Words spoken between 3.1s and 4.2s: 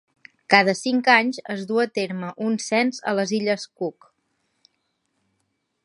a les Illes Cook.